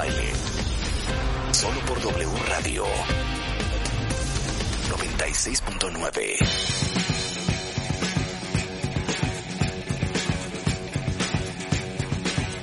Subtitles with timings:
[0.00, 0.32] Baile.
[1.52, 2.84] Solo por W Radio
[4.88, 6.38] 96.9.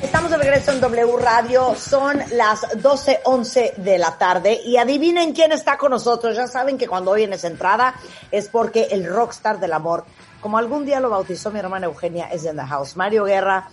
[0.02, 5.52] Estamos de regreso en W Radio, son las 12.11 de la tarde y adivinen quién
[5.52, 6.36] está con nosotros.
[6.36, 7.94] Ya saben que cuando oyen esa entrada
[8.32, 10.06] es porque el rockstar del amor,
[10.42, 12.96] como algún día lo bautizó mi hermana Eugenia, es en the house.
[12.96, 13.70] Mario Guerra,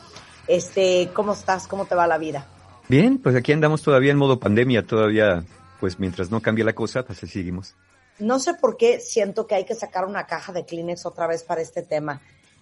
[0.47, 1.67] este, ¿cómo estás?
[1.67, 2.47] ¿Cómo te va la vida?
[2.89, 5.45] Bien, pues aquí andamos todavía en modo pandemia, todavía,
[5.81, 7.75] pues mientras no cambie la cosa, pues así seguimos.
[8.19, 11.43] No sé por qué siento que hay que sacar una caja de Kleenex otra vez
[11.43, 12.21] para este tema,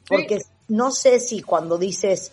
[0.09, 2.33] porque no sé si cuando dices,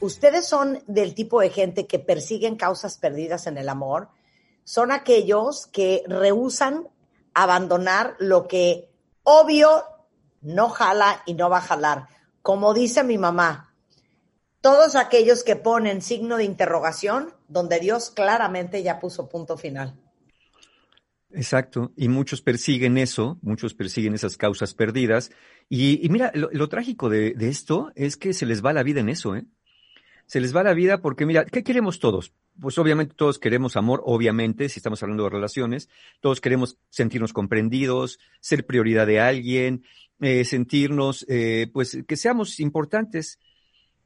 [0.00, 4.08] ustedes son del tipo de gente que persiguen causas perdidas en el amor,
[4.64, 6.88] son aquellos que rehusan
[7.34, 8.88] abandonar lo que
[9.24, 9.84] obvio
[10.40, 12.06] no jala y no va a jalar.
[12.42, 13.67] Como dice mi mamá,
[14.60, 19.94] todos aquellos que ponen signo de interrogación donde Dios claramente ya puso punto final.
[21.30, 25.30] Exacto, y muchos persiguen eso, muchos persiguen esas causas perdidas.
[25.68, 29.10] Y, mira, lo, trágico de, de, esto es que se les va la vida en
[29.10, 29.44] eso, ¿eh?
[30.26, 32.34] Se les va la vida porque, mira, ¿qué queremos todos?
[32.60, 35.88] Pues obviamente todos queremos amor, obviamente, si estamos hablando de relaciones,
[36.20, 39.84] todos queremos sentirnos comprendidos, ser prioridad de alguien,
[40.20, 43.38] eh, sentirnos, eh, pues, que seamos importantes.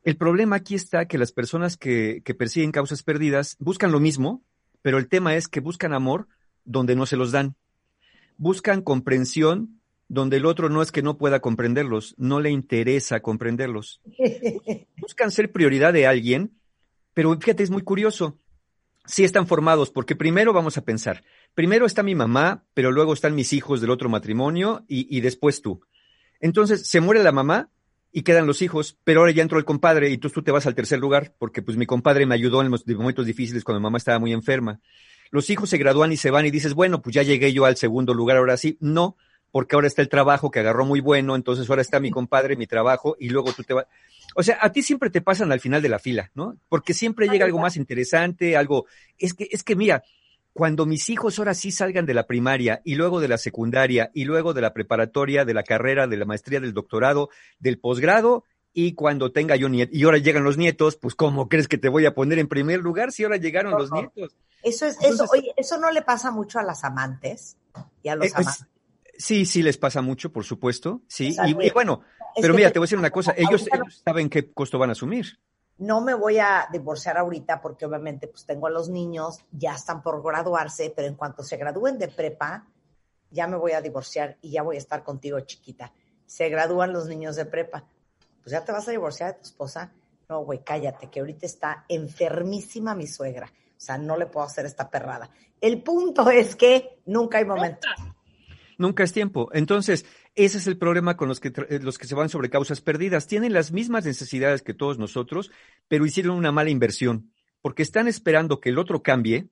[0.04, 4.42] El problema aquí está que las personas que, que persiguen causas perdidas buscan lo mismo,
[4.82, 6.26] pero el tema es que buscan amor
[6.64, 7.54] donde no se los dan.
[8.36, 9.80] Buscan comprensión
[10.12, 14.02] donde el otro no es que no pueda comprenderlos, no le interesa comprenderlos.
[14.98, 16.52] Buscan ser prioridad de alguien,
[17.14, 18.38] pero fíjate, es muy curioso.
[19.06, 23.34] Sí están formados, porque primero vamos a pensar, primero está mi mamá, pero luego están
[23.34, 25.80] mis hijos del otro matrimonio y, y después tú.
[26.40, 27.70] Entonces, se muere la mamá
[28.12, 30.66] y quedan los hijos, pero ahora ya entró el compadre y tú, tú te vas
[30.66, 33.84] al tercer lugar, porque pues mi compadre me ayudó en los momentos difíciles cuando mi
[33.84, 34.80] mamá estaba muy enferma
[35.32, 37.76] los hijos se gradúan y se van y dices, bueno, pues ya llegué yo al
[37.76, 38.76] segundo lugar, ahora sí.
[38.80, 39.16] No,
[39.50, 42.66] porque ahora está el trabajo que agarró muy bueno, entonces ahora está mi compadre, mi
[42.66, 43.86] trabajo, y luego tú te vas.
[44.36, 46.58] O sea, a ti siempre te pasan al final de la fila, ¿no?
[46.68, 48.84] Porque siempre llega algo más interesante, algo.
[49.18, 50.04] Es que, es que mira,
[50.52, 54.24] cuando mis hijos ahora sí salgan de la primaria y luego de la secundaria y
[54.24, 58.94] luego de la preparatoria, de la carrera, de la maestría, del doctorado, del posgrado, y
[58.94, 62.06] cuando tenga yo nietos, y ahora llegan los nietos, pues ¿cómo crees que te voy
[62.06, 64.34] a poner en primer lugar si ahora llegaron los nietos?
[64.62, 67.56] Eso es, Entonces, eso, oye, eso no le pasa mucho a las amantes
[68.02, 68.66] y a los eh, amantes.
[69.18, 72.02] Sí, sí les pasa mucho, por supuesto, sí, y, y, bueno,
[72.34, 74.78] es pero mira, te, te voy a decir una cosa, ellos, ellos saben qué costo
[74.78, 75.38] van a asumir.
[75.82, 80.02] No me voy a divorciar ahorita porque obviamente pues tengo a los niños, ya están
[80.02, 82.66] por graduarse, pero en cuanto se gradúen de prepa,
[83.30, 85.92] ya me voy a divorciar y ya voy a estar contigo, chiquita.
[86.26, 87.84] Se gradúan los niños de prepa
[88.42, 89.92] pues ya te vas a divorciar de tu esposa.
[90.28, 93.46] No, güey, cállate, que ahorita está enfermísima mi suegra.
[93.46, 95.30] O sea, no le puedo hacer esta perrada.
[95.60, 97.86] El punto es que nunca hay momento.
[98.78, 99.48] Nunca es tiempo.
[99.52, 100.04] Entonces,
[100.34, 103.26] ese es el problema con los que, los que se van sobre causas perdidas.
[103.26, 105.50] Tienen las mismas necesidades que todos nosotros,
[105.88, 109.48] pero hicieron una mala inversión, porque están esperando que el otro cambie,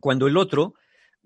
[0.00, 0.74] cuando el otro,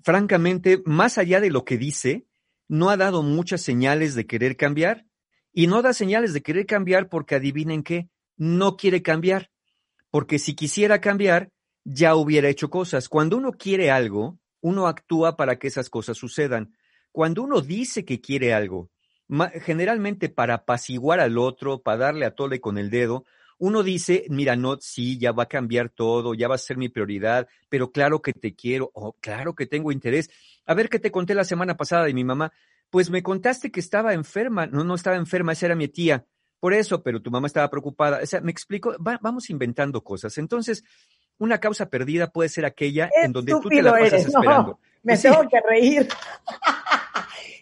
[0.02, 2.26] francamente, más allá de lo que dice,
[2.68, 5.06] no ha dado muchas señales de querer cambiar
[5.52, 9.50] y no da señales de querer cambiar porque adivinen qué, no quiere cambiar.
[10.10, 11.50] Porque si quisiera cambiar,
[11.84, 13.08] ya hubiera hecho cosas.
[13.08, 16.74] Cuando uno quiere algo, uno actúa para que esas cosas sucedan.
[17.12, 18.90] Cuando uno dice que quiere algo,
[19.62, 23.24] generalmente para apaciguar al otro, para darle a tole con el dedo,
[23.58, 26.88] uno dice, mira, no, sí, ya va a cambiar todo, ya va a ser mi
[26.88, 30.30] prioridad, pero claro que te quiero, o oh, claro que tengo interés.
[30.64, 32.52] A ver qué te conté la semana pasada de mi mamá
[32.90, 34.66] pues me contaste que estaba enferma.
[34.66, 36.26] No, no estaba enferma, esa era mi tía.
[36.58, 38.20] Por eso, pero tu mamá estaba preocupada.
[38.22, 40.36] O sea, me explico, Va, vamos inventando cosas.
[40.36, 40.84] Entonces,
[41.38, 44.70] una causa perdida puede ser aquella en donde tú te la pasas eres, esperando.
[44.72, 45.22] No, me sí.
[45.22, 46.08] tengo que reír.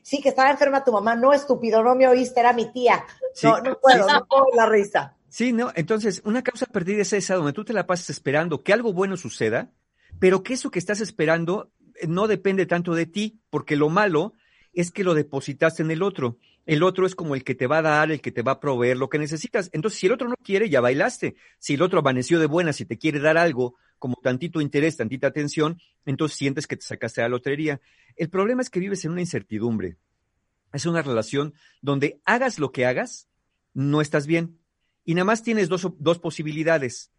[0.09, 1.15] sí, que estaba enferma tu mamá.
[1.15, 3.05] No, estúpido, no me oíste, era mi tía.
[3.35, 5.17] Sí, no, no puedo, sí, no puedo la risa.
[5.29, 8.73] Sí, no, entonces, una causa perdida es esa donde tú te la pasas esperando que
[8.73, 9.71] algo bueno suceda,
[10.19, 11.71] pero que eso que estás esperando
[12.07, 14.33] no depende tanto de ti, porque lo malo
[14.73, 16.39] es que lo depositaste en el otro.
[16.65, 18.61] El otro es como el que te va a dar, el que te va a
[18.61, 19.69] proveer lo que necesitas.
[19.73, 21.35] Entonces, si el otro no quiere, ya bailaste.
[21.59, 25.27] Si el otro amaneció de buenas y te quiere dar algo, como tantito interés, tantita
[25.27, 27.81] atención, entonces sientes que te sacaste la lotería.
[28.17, 29.97] El problema es que vives en una incertidumbre.
[30.73, 33.29] Es una relación donde hagas lo que hagas,
[33.75, 34.59] no estás bien.
[35.05, 37.11] Y nada más tienes dos, dos posibilidades.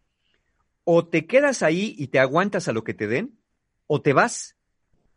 [0.84, 3.38] O te quedas ahí y te aguantas a lo que te den,
[3.86, 4.56] o te vas.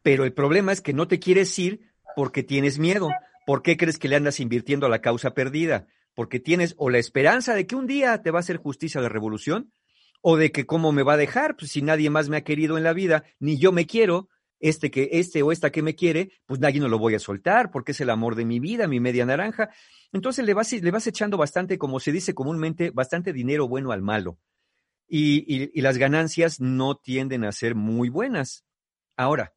[0.02, 3.10] Pero el problema es que no te quieres ir porque tienes miedo.
[3.46, 5.88] ¿Por qué crees que le andas invirtiendo a la causa perdida?
[6.16, 9.10] Porque tienes o la esperanza de que un día te va a hacer justicia la
[9.10, 9.72] revolución,
[10.26, 12.78] o de que cómo me va a dejar, pues si nadie más me ha querido
[12.78, 14.30] en la vida, ni yo me quiero,
[14.62, 17.70] este que este o esta que me quiere, pues nadie no lo voy a soltar
[17.72, 19.70] porque es el amor de mi vida, mi media naranja.
[20.14, 24.02] Entonces le vas, le vas echando bastante, como se dice comúnmente, bastante dinero bueno al
[24.02, 24.40] malo.
[25.10, 25.44] Y,
[25.78, 28.64] y, las ganancias no tienden a ser muy buenas.
[29.18, 29.54] Ahora,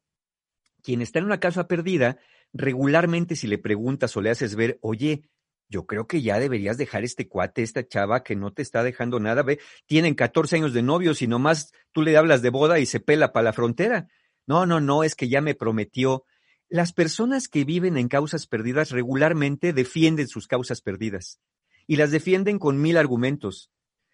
[0.83, 2.17] quien está en una casa perdida,
[2.51, 5.29] regularmente si le preguntas o le haces ver, oye,
[5.69, 9.19] yo creo que ya deberías dejar este cuate, esta chava que no te está dejando
[9.19, 12.85] nada, ve, tienen 14 años de novios y nomás tú le hablas de boda y
[12.85, 14.07] se pela para la frontera.
[14.45, 16.23] No, no, no, es que ya me prometió.
[16.69, 21.39] Las personas que viven en causas perdidas regularmente defienden sus causas perdidas
[21.85, 23.71] y las defienden con mil argumentos.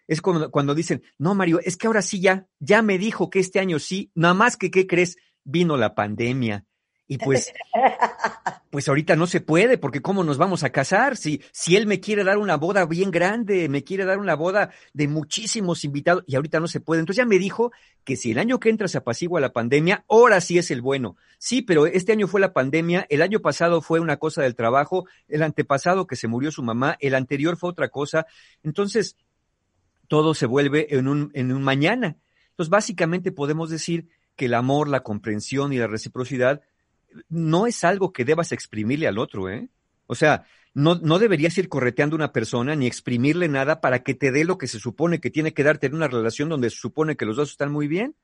[0.07, 3.39] Es cuando, cuando dicen, no, Mario, es que ahora sí ya, ya me dijo que
[3.39, 5.17] este año sí, nada más que, ¿qué crees?
[5.43, 6.65] Vino la pandemia,
[7.05, 7.51] y pues,
[8.69, 11.17] pues ahorita no se puede, porque ¿cómo nos vamos a casar?
[11.17, 14.71] Si, si él me quiere dar una boda bien grande, me quiere dar una boda
[14.93, 17.01] de muchísimos invitados, y ahorita no se puede.
[17.01, 17.73] Entonces ya me dijo
[18.05, 21.17] que si el año que entra se apacigua la pandemia, ahora sí es el bueno.
[21.39, 25.05] Sí, pero este año fue la pandemia, el año pasado fue una cosa del trabajo,
[25.27, 28.25] el antepasado que se murió su mamá, el anterior fue otra cosa.
[28.63, 29.17] Entonces,
[30.07, 32.15] todo se vuelve en un, en un mañana.
[32.51, 36.61] Entonces, básicamente podemos decir que el amor, la comprensión y la reciprocidad
[37.29, 39.69] no es algo que debas exprimirle al otro, ¿eh?
[40.07, 44.13] O sea, no, no deberías ir correteando a una persona ni exprimirle nada para que
[44.13, 46.77] te dé lo que se supone que tiene que darte en una relación donde se
[46.77, 48.15] supone que los dos están muy bien,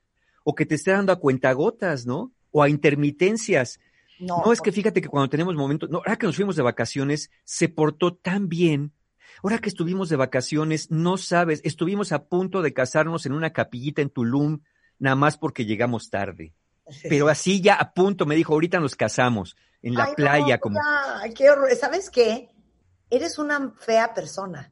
[0.44, 2.32] o que te esté dando a cuentagotas, ¿no?
[2.52, 3.80] O a intermitencias.
[4.20, 6.64] No, no es que fíjate que cuando tenemos momentos, no, ahora que nos fuimos de
[6.64, 8.94] vacaciones, se portó tan bien.
[9.44, 14.02] Ahora que estuvimos de vacaciones, no sabes, estuvimos a punto de casarnos en una capillita
[14.02, 14.60] en Tulum,
[14.98, 16.54] nada más porque llegamos tarde.
[17.04, 20.60] Pero así ya a punto me dijo, ahorita nos casamos en la playa.
[20.60, 20.80] como...
[21.36, 21.74] qué horror.
[21.76, 22.50] ¿Sabes qué?
[23.10, 24.72] Eres una fea persona.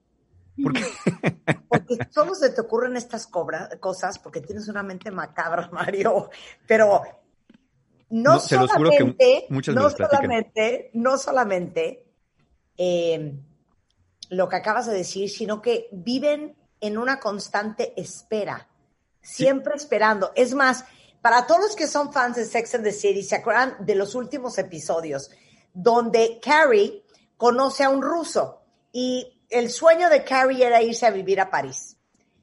[0.61, 0.85] ¿Por qué?
[1.69, 6.29] Porque solo se te ocurren estas cosas porque tienes una mente macabra, Mario.
[6.65, 7.03] Pero
[8.09, 12.05] no, solamente, no solamente, no solamente
[12.77, 13.43] em,
[14.29, 18.67] lo que acabas de decir, sino que viven en una constante espera,
[19.21, 20.31] siempre esperando.
[20.35, 20.85] Es más,
[21.21, 24.15] para todos los que son fans de Sex and the City, ¿se acuerdan de los
[24.15, 25.31] últimos episodios
[25.73, 27.03] donde Carrie
[27.37, 28.61] conoce a un ruso
[28.91, 31.97] y el sueño de Carrie era irse a vivir a París?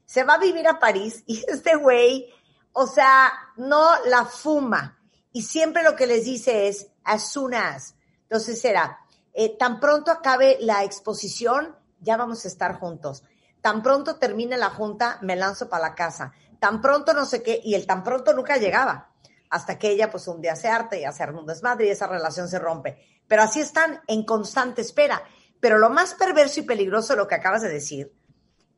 [0.05, 2.27] Se va a vivir a París y este güey,
[2.73, 4.99] o sea, no la fuma
[5.31, 7.95] y siempre lo que les dice es as soon as.
[8.23, 8.99] Entonces era,
[9.33, 13.23] eh, tan pronto acabe la exposición, ya vamos a estar juntos.
[13.61, 16.33] Tan pronto termine la junta, me lanzo para la casa
[16.65, 19.13] tan pronto no sé qué, y el tan pronto nunca llegaba,
[19.51, 22.47] hasta que ella pues un día se arte y hace un desmadre y esa relación
[22.47, 22.97] se rompe.
[23.27, 25.21] Pero así están en constante espera.
[25.59, 28.15] Pero lo más perverso y peligroso de lo que acabas de decir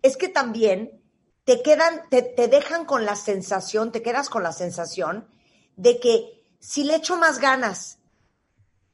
[0.01, 1.01] es que también
[1.45, 5.29] te quedan, te, te dejan con la sensación, te quedas con la sensación
[5.77, 7.99] de que si le echo más ganas,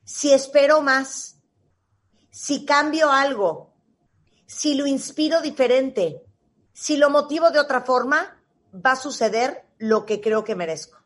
[0.04, 1.38] si espero más,
[2.30, 3.74] si cambio algo,
[4.46, 6.22] si lo inspiro diferente,
[6.74, 8.38] si lo motivo de otra forma,
[8.74, 11.00] va a suceder lo que creo que merezco.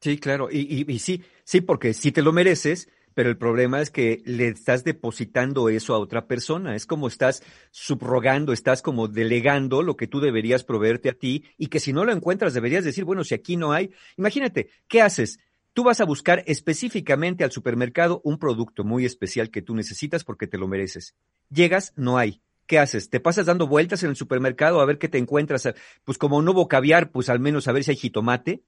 [0.00, 4.20] Sí, claro, y, sí, sí, porque sí te lo mereces, pero el problema es que
[4.24, 6.74] le estás depositando eso a otra persona.
[6.74, 11.68] Es como estás subrogando, estás como delegando lo que tú deberías proveerte a ti y
[11.68, 15.38] que si no lo encuentras deberías decir, bueno, si aquí no hay, imagínate, ¿qué haces?
[15.72, 20.48] Tú vas a buscar específicamente al supermercado un producto muy especial que tú necesitas porque
[20.48, 21.14] te lo mereces.
[21.48, 22.42] Llegas, no hay.
[22.66, 23.10] ¿Qué haces?
[23.10, 25.68] ¿Te pasas dando vueltas en el supermercado a ver qué te encuentras?
[26.04, 28.62] Pues como no hubo caviar, pues al menos a ver si hay jitomate.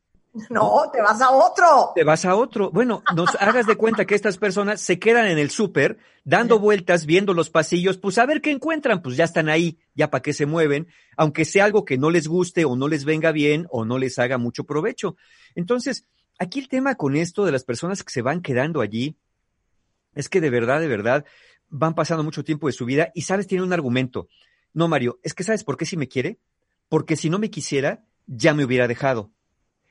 [0.50, 1.92] No, te vas a otro.
[1.94, 2.70] Te vas a otro.
[2.72, 7.06] Bueno, nos hagas de cuenta que estas personas se quedan en el súper dando vueltas,
[7.06, 10.32] viendo los pasillos, pues a ver qué encuentran, pues ya están ahí, ya para qué
[10.32, 13.84] se mueven, aunque sea algo que no les guste o no les venga bien o
[13.84, 15.16] no les haga mucho provecho.
[15.54, 16.04] Entonces,
[16.38, 19.16] aquí el tema con esto de las personas que se van quedando allí
[20.14, 21.24] es que de verdad, de verdad,
[21.76, 24.28] van pasando mucho tiempo de su vida y sabes, tiene un argumento.
[24.72, 26.38] No, Mario, es que sabes por qué si me quiere?
[26.88, 29.32] Porque si no me quisiera, ya me hubiera dejado.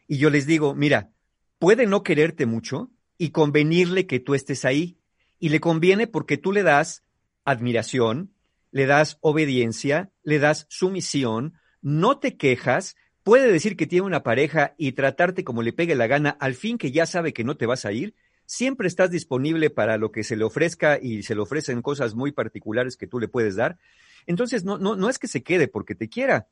[0.07, 1.11] Y yo les digo, mira,
[1.59, 4.97] puede no quererte mucho y convenirle que tú estés ahí.
[5.39, 7.03] Y le conviene porque tú le das
[7.43, 8.33] admiración,
[8.71, 14.73] le das obediencia, le das sumisión, no te quejas, puede decir que tiene una pareja
[14.77, 17.65] y tratarte como le pegue la gana al fin que ya sabe que no te
[17.65, 21.41] vas a ir siempre estás disponible para lo que se le ofrezca y se le
[21.41, 23.77] ofrecen cosas muy particulares que tú le puedes dar.
[24.25, 26.47] Entonces, no, no, no es que se quede porque te quiera,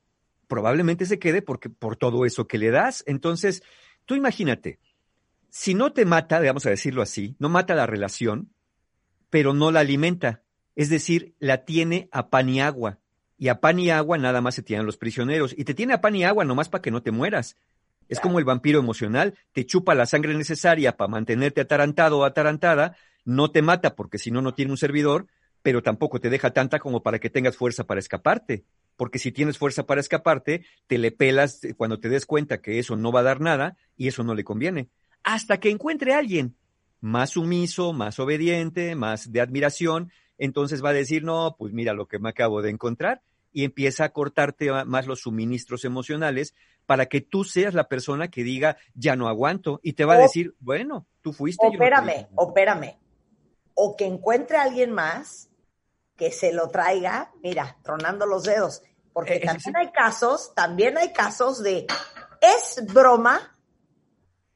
[0.48, 3.04] probablemente se quede porque, por todo eso que le das.
[3.08, 3.64] Entonces,
[4.06, 4.80] tú imagínate,
[5.50, 8.54] si no te mata, vamos a decirlo así, no mata la relación,
[9.30, 10.44] pero no la alimenta,
[10.76, 13.00] es decir, la tiene a pan y agua.
[13.38, 15.56] y a pan y agua nada más se tienen los prisioneros.
[15.58, 17.58] Y te tiene a pan y agua nomás para que no te mueras.
[18.12, 22.98] Es como el vampiro emocional, te chupa la sangre necesaria para mantenerte atarantado o atarantada,
[23.24, 25.28] no te mata porque si no, no tiene un servidor,
[25.62, 28.66] pero tampoco te deja tanta como para que tengas fuerza para escaparte.
[28.98, 32.98] Porque si tienes fuerza para escaparte, te le pelas cuando te des cuenta que eso
[32.98, 34.90] no va a dar nada y eso no le conviene.
[35.24, 36.58] Hasta que encuentre a alguien
[37.00, 42.10] más sumiso, más obediente, más de admiración, entonces va a decir, no, pues mira lo
[42.10, 46.54] que me acabo de encontrar y empieza a cortarte más los suministros emocionales
[46.86, 50.20] para que tú seas la persona que diga, ya no aguanto, y te va a
[50.20, 51.66] decir, bueno, tú fuiste.
[51.66, 52.98] Opérame, opérame.
[53.74, 55.50] O que encuentre a alguien más
[56.18, 58.84] que se lo traiga, mira, tronando los dedos.
[59.14, 61.88] Porque eh, también hay casos, también hay casos de,
[62.42, 63.58] es broma,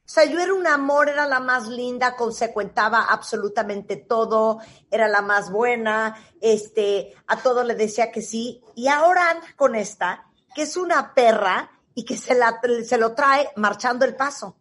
[0.06, 4.60] o sea, yo era un amor, era la más linda, consecuentaba absolutamente todo,
[4.92, 9.74] era la más buena, este, a todo le decía que sí, y ahora anda con
[9.74, 14.56] esta, que es una perra y que se, la, se lo trae marchando el paso.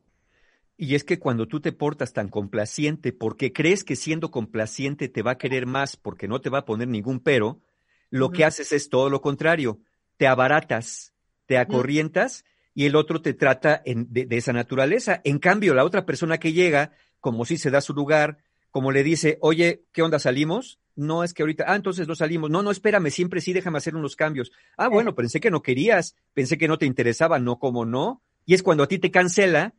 [0.79, 5.23] Y es que cuando tú te portas tan complaciente porque crees que siendo complaciente te
[5.23, 7.61] va a querer más porque no te va a poner ningún pero,
[8.09, 9.79] lo que haces es todo lo contrario,
[10.17, 11.13] te abaratas,
[11.47, 15.21] te acorrientas y el otro te trata de, esa naturaleza.
[15.25, 18.39] En cambio, la otra persona que llega, como si se da su lugar,
[18.71, 20.81] como le dice, oye, ¿qué onda salimos?
[20.97, 22.51] No es que ahorita, ah, entonces no salimos.
[22.51, 24.51] No, no, espérame, siempre sí, déjame hacer unos cambios.
[24.77, 28.23] Ah, bueno, pensé que no querías, pensé que no te interesaba, no, como no.
[28.45, 29.75] Y es cuando a ti te cancela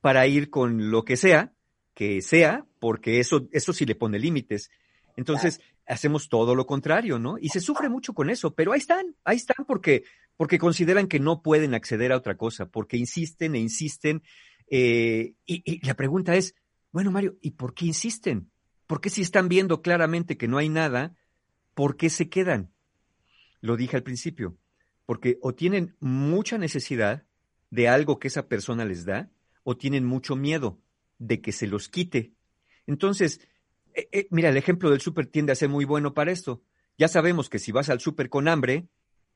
[0.00, 1.52] para ir con lo que sea,
[1.94, 4.70] que sea, porque eso, eso sí le pone límites.
[5.16, 5.60] Entonces,
[5.90, 7.36] hacemos todo lo contrario, ¿no?
[7.38, 10.04] Y se sufre mucho con eso, pero ahí están, ahí están porque
[10.40, 14.22] porque consideran que no pueden acceder a otra cosa, porque insisten e insisten.
[14.70, 16.54] Eh, y, la pregunta es,
[16.92, 18.50] bueno, Mario, ¿y por qué insisten?
[18.86, 21.14] ¿Por qué si están viendo claramente que no hay nada,
[21.74, 22.72] por qué se quedan?
[23.60, 24.56] Lo dije al principio,
[25.04, 27.26] porque o tienen mucha necesidad
[27.68, 29.30] de algo que esa persona les da,
[29.62, 30.80] o tienen mucho miedo
[31.18, 32.32] de que se los quite.
[32.86, 33.46] Entonces,
[33.94, 36.62] eh, eh, mira, el ejemplo del súper tiende a ser muy bueno para esto.
[36.98, 38.88] Ya sabemos que si vas al súper con hambre,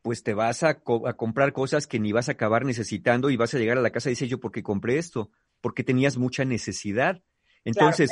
[0.02, 3.58] pues te vas a, comprar cosas que ni vas a acabar necesitando y vas a
[3.58, 5.30] llegar a la casa y dices yo, ¿por qué compré esto?
[5.62, 7.22] Porque tenías mucha necesidad.
[7.64, 8.10] Entonces,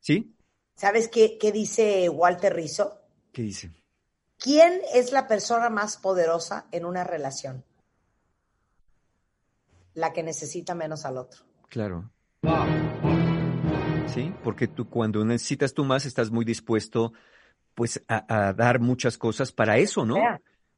[0.00, 0.34] ¿sí?
[0.74, 3.02] ¿Sabes qué, qué dice Walter Rizzo?
[3.32, 3.72] ¿Qué dice?
[4.38, 7.64] ¿Quién es la persona más poderosa en una relación?
[9.92, 11.42] La que necesita menos al otro.
[11.68, 12.10] Claro.
[14.14, 17.12] Sí, porque tú cuando necesitas tú más estás muy dispuesto
[17.74, 20.16] pues a, a dar muchas cosas para eso, ¿no?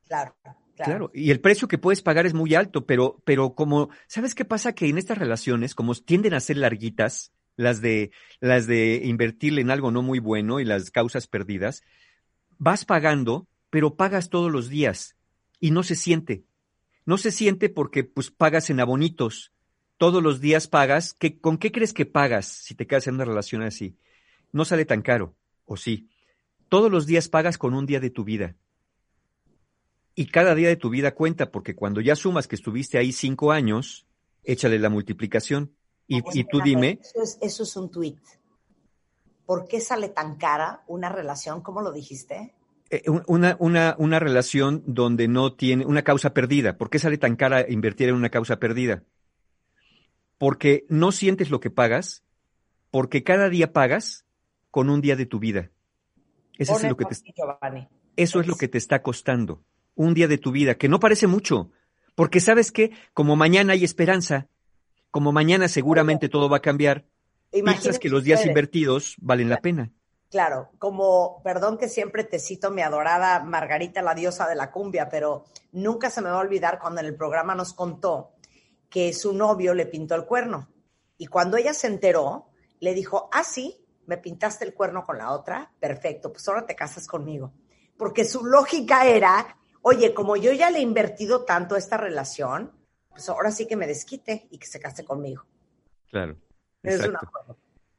[0.07, 0.37] Claro,
[0.77, 1.11] claro.
[1.15, 4.75] y el precio que puedes pagar es muy alto, pero, pero como, ¿sabes qué pasa?
[4.75, 8.11] Que en estas relaciones, como tienden a ser larguitas, las de,
[8.41, 11.83] las de invertirle en algo no muy bueno y las causas perdidas,
[12.59, 15.17] vas pagando, pero pagas todos los días
[15.61, 16.45] y no se siente.
[17.07, 19.53] No se siente porque pues pagas en abonitos.
[20.01, 21.13] Todos los días pagas.
[21.13, 23.99] ¿Qué, ¿Con qué crees que pagas si te quedas en una relación así?
[24.51, 25.35] No sale tan caro,
[25.67, 26.09] ¿o sí?
[26.71, 28.57] Todos los días pagas con un día de tu vida.
[30.15, 33.53] Y cada día de tu vida cuenta, porque cuando ya sumas que estuviste ahí cinco
[33.53, 34.07] años,
[34.43, 35.75] échale la multiplicación.
[36.07, 36.99] Y, tú dime.
[37.43, 38.21] Eso es, un tuit.
[39.45, 41.61] ¿Por qué sale tan cara una relación?
[41.61, 42.55] ¿Cómo lo dijiste?
[42.89, 46.79] Eh, una, una, una relación donde no tiene una causa perdida.
[46.79, 49.05] ¿Por qué sale tan cara invertir en una causa perdida?
[50.41, 52.23] Porque no sientes lo que pagas,
[52.91, 54.25] porque cada día pagas
[54.71, 55.69] con un día de tu vida.
[56.57, 57.15] Eso es lo que te,
[58.17, 59.63] eso es lo que te está costando
[59.97, 61.73] un día de tu vida, que no parece mucho,
[62.15, 64.49] porque sabes que como mañana hay esperanza,
[65.11, 67.05] como mañana seguramente todo va a cambiar,
[67.51, 69.91] piensas que los días invertidos valen la pena.
[70.31, 75.11] Claro, como, perdón que siempre te cito mi adorada Margarita, la diosa de la cumbia,
[75.11, 78.33] pero nunca se me va a olvidar cuando en el programa nos contó
[78.91, 80.69] que su novio le pintó el cuerno.
[81.17, 85.31] Y cuando ella se enteró, le dijo, ah, sí, me pintaste el cuerno con la
[85.31, 87.55] otra, perfecto, pues ahora te casas conmigo.
[87.97, 92.73] Porque su lógica era, oye, como yo ya le he invertido tanto a esta relación,
[93.11, 95.45] pues ahora sí que me desquite y que se case conmigo.
[96.11, 96.37] Claro.
[96.83, 97.21] Es una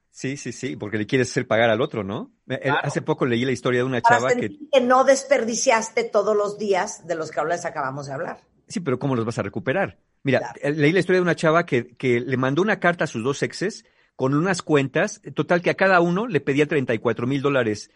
[0.10, 2.34] Sí, sí, sí, porque le quieres hacer pagar al otro, ¿no?
[2.50, 4.50] Eh, hace poco leí la historia de una chava que...
[4.70, 8.42] que no desperdiciaste todos los días de los que les acabamos de hablar.
[8.68, 10.00] Sí, pero ¿cómo los vas a recuperar?
[10.24, 13.08] Mira, eh, leí la historia de una chava que, que le mandó una carta a
[13.08, 13.86] sus dos exes
[14.16, 17.90] con unas cuentas, total que a cada uno le pedía 34 mil dólares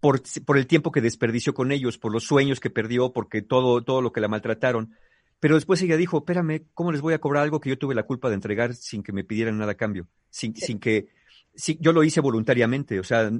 [0.00, 3.82] por, por el tiempo que desperdició con ellos, por los sueños que perdió, porque todo,
[3.82, 4.94] todo lo que la maltrataron.
[5.38, 8.02] Pero después ella dijo, espérame, ¿cómo les voy a cobrar algo que yo tuve la
[8.02, 10.08] culpa de entregar sin que me pidieran nada a cambio?
[10.28, 11.08] Sin, sin que,
[11.54, 12.98] si, yo lo hice voluntariamente.
[12.98, 13.30] O sea,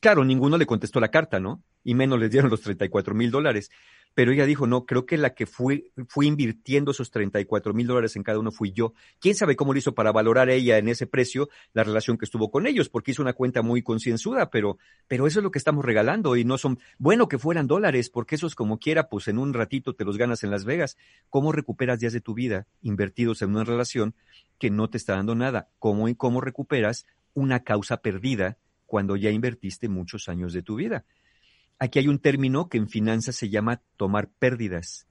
[0.00, 1.62] claro, ninguno le contestó la carta, ¿no?
[1.84, 3.70] Y menos les dieron los 34 mil dólares.
[4.14, 8.16] pero ella dijo, no, creo que la que fui, fui invirtiendo esos 34 mil dólares
[8.16, 8.92] en cada uno fui yo.
[9.20, 12.50] ¿Quién sabe cómo lo hizo para valorar ella en ese precio la relación que estuvo
[12.50, 12.88] con ellos?
[12.88, 16.44] Porque hizo una cuenta muy concienzuda, pero, pero eso es lo que estamos regalando y
[16.44, 19.94] no son, bueno que fueran dólares, porque eso es como quiera, pues en un ratito
[19.94, 20.96] te los ganas en Las Vegas.
[21.28, 24.14] ¿Cómo recuperas días de tu vida invertidos en una relación
[24.58, 25.68] que no te está dando nada?
[25.78, 31.04] ¿Cómo, cómo recuperas una causa perdida cuando ya invertiste muchos años de tu vida?
[31.80, 35.06] Aquí hay un término que en finanzas se llama tomar pérdidas.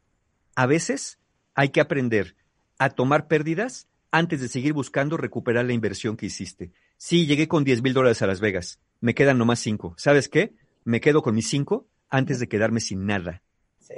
[0.56, 1.18] A veces
[1.56, 2.36] hay que aprender
[2.78, 6.72] a tomar pérdidas antes de seguir buscando recuperar la inversión que hiciste.
[6.96, 8.80] Sí, llegué con 10 mil dólares a Las Vegas.
[9.02, 9.96] Me quedan nomás cinco.
[9.98, 10.54] ¿Sabes qué?
[10.84, 13.42] Me quedo con mis cinco antes de quedarme sin nada.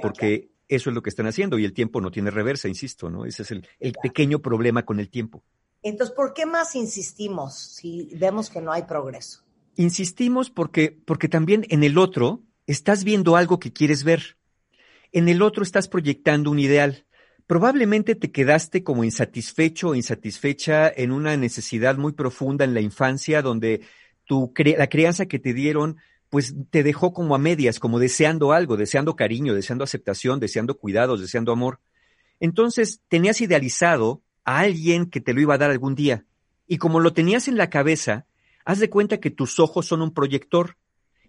[0.00, 3.26] porque eso es lo que están haciendo y el tiempo no tiene reversa, insisto, ¿no?
[3.26, 5.44] Ese es el, el pequeño problema con el tiempo.
[5.82, 9.42] Entonces, ¿por qué más insistimos si vemos que no hay progreso?
[9.76, 14.36] Insistimos porque, porque también en el otro estás viendo algo que quieres ver.
[15.12, 17.06] En el otro estás proyectando un ideal.
[17.46, 23.42] Probablemente te quedaste como insatisfecho o insatisfecha en una necesidad muy profunda en la infancia
[23.42, 23.82] donde
[24.28, 25.98] la crianza que te dieron
[26.30, 31.20] pues te dejó como a medias, como deseando algo, deseando cariño, deseando aceptación, deseando cuidados,
[31.20, 31.80] deseando amor.
[32.40, 36.24] Entonces tenías idealizado a alguien que te lo iba a dar algún día.
[36.66, 38.24] Y como lo tenías en la cabeza,
[38.64, 40.78] haz de cuenta que tus ojos son un proyector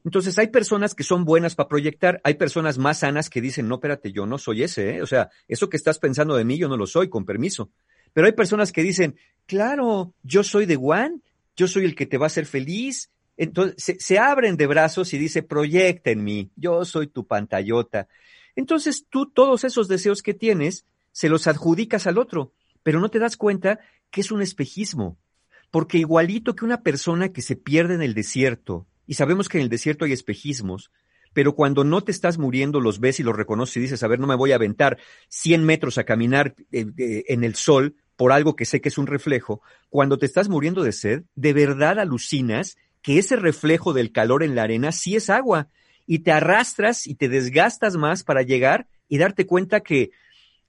[0.03, 3.75] entonces hay personas que son buenas para proyectar, hay personas más sanas que dicen, no,
[3.75, 5.01] espérate, yo no soy ese, ¿eh?
[5.01, 7.69] o sea, eso que estás pensando de mí, yo no lo soy, con permiso.
[8.11, 11.23] Pero hay personas que dicen, claro, yo soy de Juan,
[11.55, 13.09] yo soy el que te va a hacer feliz.
[13.37, 18.07] Entonces se, abren de brazos y dice, proyecta en mí, yo soy tu pantallota.
[18.55, 23.19] Entonces tú todos esos deseos que tienes, se los adjudicas al otro, pero no te
[23.19, 23.79] das cuenta
[24.11, 25.17] que es un espejismo.
[25.71, 29.63] Porque igualito que una persona que se pierde en el desierto, y sabemos que en
[29.63, 30.91] el desierto hay espejismos,
[31.33, 34.19] pero cuando no te estás muriendo los ves y los reconoces y dices, a ver,
[34.19, 34.97] no me voy a aventar
[35.29, 39.07] 100 metros a caminar eh, en el sol por algo que sé que es un
[39.07, 44.43] reflejo, cuando te estás muriendo de sed, de verdad alucinas que ese reflejo del calor
[44.43, 45.67] en la arena sí es agua.
[46.05, 50.11] Y te arrastras y te desgastas más para llegar y darte cuenta que,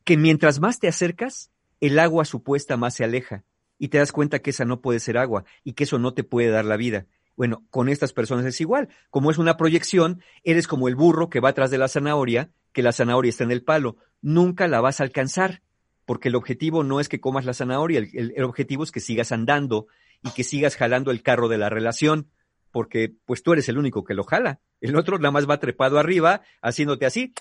[0.05, 3.45] que mientras más te acercas, el agua supuesta más se aleja.
[3.79, 6.23] Y te das cuenta que esa no puede ser agua y que eso no te
[6.23, 7.07] puede dar la vida.
[7.37, 8.89] Bueno, con estas personas es igual.
[9.11, 12.83] Como es una proyección, eres como el burro que va atrás de la zanahoria, que
[12.83, 13.97] la zanahoria está en el palo.
[14.23, 15.63] Nunca la vas a alcanzar,
[16.07, 19.87] porque el objetivo no es que comas la zanahoria, el, objetivo es que sigas andando
[20.23, 22.31] y que sigas jalando el carro de la relación,
[22.71, 24.61] porque pues tú eres el único que lo jala.
[24.81, 27.35] El otro nada más va trepado arriba, haciéndote así,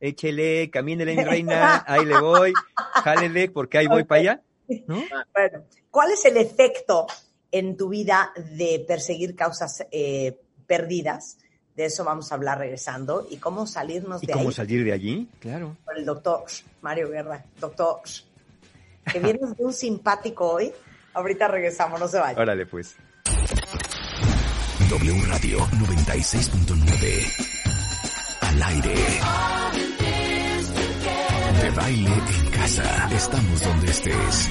[0.00, 2.52] échele, camínele mi reina, ahí le voy,
[3.04, 4.42] jálele, porque ahí voy para allá.
[4.86, 7.06] Bueno, ¿cuál es el efecto
[7.52, 11.38] en tu vida de perseguir causas eh, perdidas.
[11.76, 13.26] De eso vamos a hablar regresando.
[13.30, 14.38] ¿Y cómo salirnos de ahí?
[14.38, 15.28] ¿Cómo salir de allí?
[15.40, 15.76] Claro.
[15.84, 16.44] Con el doctor
[16.82, 17.44] Mario Guerra.
[17.58, 18.00] Doctor,
[19.10, 20.72] que vienes de un simpático hoy.
[21.14, 22.38] Ahorita regresamos, no se vaya.
[22.40, 22.96] Órale, pues.
[24.90, 27.50] W Radio 96.9.
[28.40, 28.94] Al aire.
[31.62, 33.08] De baile en casa.
[33.14, 34.50] Estamos donde estés.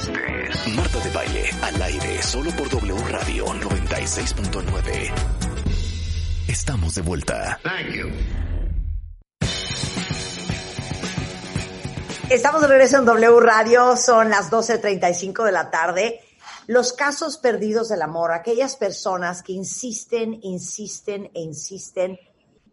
[0.00, 0.74] estés.
[0.74, 5.12] Marta de baile al aire solo por W Radio 96.9.
[6.48, 7.60] Estamos de vuelta.
[12.28, 16.20] Estamos de regreso en W Radio, son las 12.35 de la tarde.
[16.66, 22.18] Los casos perdidos del amor, aquellas personas que insisten, insisten e insisten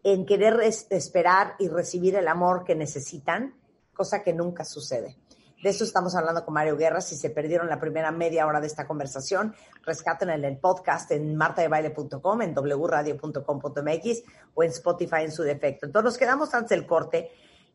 [0.04, 3.54] en querer esperar y recibir el amor que necesitan,
[3.92, 5.16] cosa que nunca sucede.
[5.62, 7.00] De eso estamos hablando con Mario Guerra.
[7.00, 11.34] Si se perdieron la primera media hora de esta conversación, rescaten en el podcast en
[11.36, 14.22] martadebaile.com, en wradio.com.mx
[14.54, 15.86] o en Spotify en su defecto.
[15.86, 17.30] Entonces nos quedamos antes del corte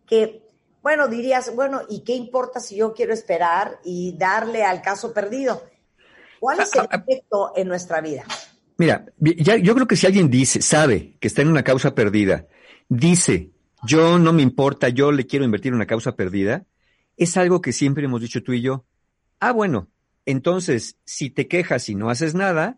[0.05, 0.47] que,
[0.81, 5.61] bueno, dirías, bueno, ¿y qué importa si yo quiero esperar y darle al caso perdido?
[6.39, 8.23] ¿Cuál es el ah, ah, efecto en nuestra vida?
[8.77, 12.47] Mira, yo creo que si alguien dice, sabe que está en una causa perdida,
[12.87, 13.51] dice,
[13.85, 16.65] yo no me importa, yo le quiero invertir en una causa perdida,
[17.17, 18.85] es algo que siempre hemos dicho tú y yo.
[19.39, 19.89] Ah, bueno,
[20.25, 22.77] entonces, si te quejas y no haces nada,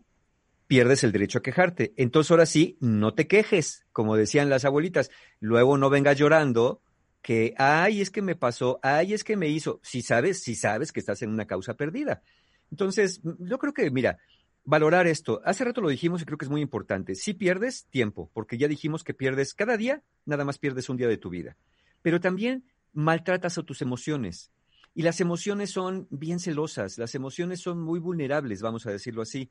[0.66, 1.92] pierdes el derecho a quejarte.
[1.96, 5.10] Entonces, ahora sí, no te quejes, como decían las abuelitas.
[5.40, 6.82] Luego no vengas llorando
[7.22, 10.92] que, ay, es que me pasó, ay, es que me hizo, si sabes, si sabes
[10.92, 12.22] que estás en una causa perdida.
[12.70, 14.18] Entonces, yo creo que, mira,
[14.64, 15.40] valorar esto.
[15.44, 17.14] Hace rato lo dijimos y creo que es muy importante.
[17.14, 21.08] Si pierdes tiempo, porque ya dijimos que pierdes cada día, nada más pierdes un día
[21.08, 21.56] de tu vida.
[22.02, 24.50] Pero también maltratas a tus emociones.
[24.94, 29.50] Y las emociones son bien celosas, las emociones son muy vulnerables, vamos a decirlo así.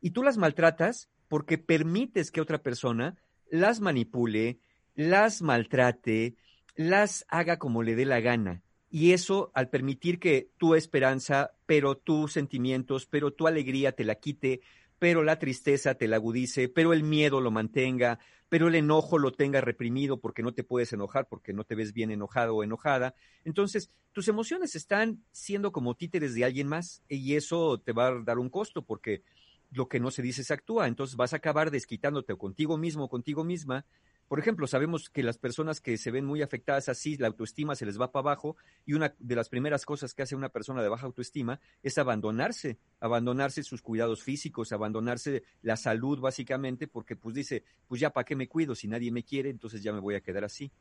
[0.00, 3.16] Y tú las maltratas porque permites que otra persona
[3.50, 4.58] las manipule,
[4.94, 6.36] las maltrate,
[6.74, 8.62] las haga como le dé la gana.
[8.88, 14.14] Y eso, al permitir que tu esperanza, pero tus sentimientos, pero tu alegría te la
[14.14, 14.60] quite,
[14.98, 19.32] pero la tristeza te la agudice, pero el miedo lo mantenga, pero el enojo lo
[19.32, 23.14] tenga reprimido porque no te puedes enojar, porque no te ves bien enojado o enojada.
[23.44, 28.22] Entonces, tus emociones están siendo como títeres de alguien más y eso te va a
[28.22, 29.22] dar un costo porque
[29.70, 30.86] lo que no se dice se actúa.
[30.86, 33.84] Entonces vas a acabar desquitándote contigo mismo contigo misma
[34.28, 37.86] por ejemplo, sabemos que las personas que se ven muy afectadas así, la autoestima se
[37.86, 40.88] les va para abajo y una de las primeras cosas que hace una persona de
[40.88, 47.62] baja autoestima es abandonarse, abandonarse sus cuidados físicos, abandonarse la salud básicamente porque pues dice,
[47.86, 50.20] pues ya para qué me cuido si nadie me quiere, entonces ya me voy a
[50.20, 50.72] quedar así.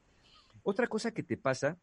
[0.63, 1.77] Otra cosa que te pasa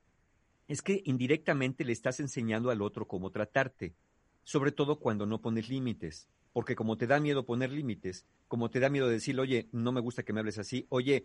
[0.67, 3.95] es que indirectamente le estás enseñando al otro cómo tratarte,
[4.43, 8.81] sobre todo cuando no pones límites porque como te da miedo poner límites, como te
[8.81, 11.25] da miedo decir, oye, no me gusta que me hables así, oye,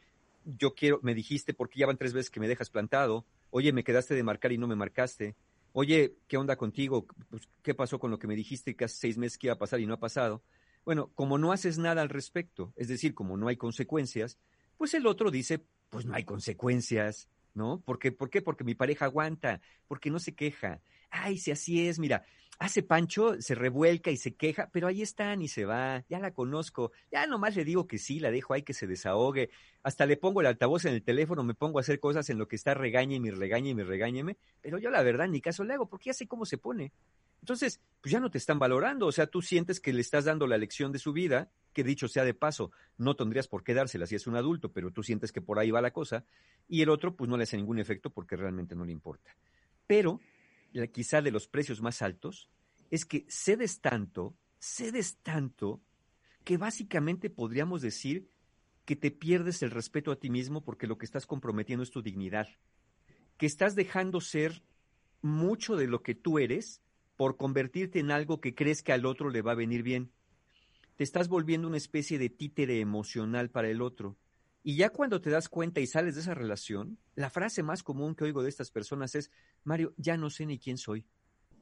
[0.58, 3.84] yo quiero, me dijiste, porque ya van tres veces que me dejas plantado, oye, me
[3.84, 5.36] quedaste de marcar y no me marcaste,
[5.74, 7.06] oye, ¿qué onda contigo?
[7.30, 9.60] Pues, ¿Qué pasó con lo que me dijiste que hace seis meses que iba a
[9.60, 10.42] pasar y no ha pasado?
[10.86, 14.38] Bueno, como no haces nada al respecto, es decir, como no hay consecuencias,
[14.78, 17.82] pues el otro dice, pues no hay consecuencias, ¿no?
[17.82, 18.12] ¿Por qué?
[18.14, 18.42] ¿Por qué?
[18.42, 20.82] Porque mi pareja aguanta, porque no se queja.
[21.10, 22.26] Ay, si así es, mira,
[22.60, 26.34] hace Pancho, se revuelca y se queja, pero ahí están y se va, ya la
[26.34, 29.50] conozco, ya nomás le digo que sí, la dejo ahí que se desahogue,
[29.84, 32.48] hasta le pongo el altavoz en el teléfono, me pongo a hacer cosas en lo
[32.48, 35.64] que está regañe y me regañe y me regáñeme, pero yo la verdad ni caso
[35.64, 36.92] le hago, porque ya sé cómo se pone.
[37.40, 40.48] Entonces, pues ya no te están valorando, o sea, tú sientes que le estás dando
[40.48, 44.08] la lección de su vida, que dicho sea de paso, no tendrías por qué dársela
[44.08, 46.26] si es un adulto, pero tú sientes que por ahí va la cosa,
[46.68, 49.36] y el otro pues no le hace ningún efecto porque realmente no le importa.
[49.86, 50.20] Pero
[50.92, 52.50] quizá de los precios más altos,
[52.90, 55.82] es que cedes tanto, cedes tanto,
[56.44, 58.30] que básicamente podríamos decir
[58.86, 62.02] que te pierdes el respeto a ti mismo porque lo que estás comprometiendo es tu
[62.02, 62.48] dignidad,
[63.38, 64.64] que estás dejando ser
[65.22, 66.82] mucho de lo que tú eres
[67.18, 70.12] por convertirte en algo que crees que al otro le va a venir bien.
[70.96, 74.16] Te estás volviendo una especie de títere emocional para el otro.
[74.68, 78.16] Y ya cuando te das cuenta y sales de esa relación, la frase más común
[78.16, 79.32] que oigo de estas personas es,
[79.64, 81.06] Mario, ya no sé ni quién soy,